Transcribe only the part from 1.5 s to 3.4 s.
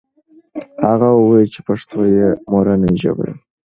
چې پښتو یې مورنۍ ژبه ده.